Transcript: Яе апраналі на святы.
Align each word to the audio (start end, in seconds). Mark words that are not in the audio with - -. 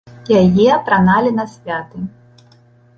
Яе 0.39 0.65
апраналі 0.77 1.35
на 1.39 1.45
святы. 1.55 1.97